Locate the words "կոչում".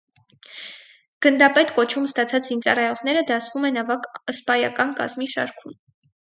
1.79-2.07